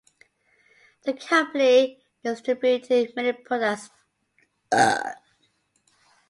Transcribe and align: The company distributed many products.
The 1.03 1.13
company 1.13 2.03
distributed 2.23 3.15
many 3.15 3.33
products. 3.33 3.91